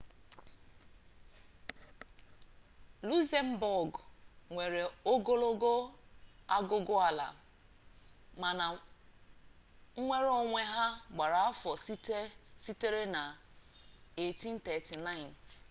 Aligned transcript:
luzembọọgụ 3.07 3.99
nwere 4.53 4.81
ogologo 5.11 5.73
agụgụala 6.55 7.25
mana 8.41 8.65
nnwere 9.99 10.29
onwe 10.41 10.61
ya 10.73 10.85
gbara 11.15 11.39
afọ 11.49 11.71
sitere 12.63 13.01
na 13.15 13.21
1839 14.17 15.57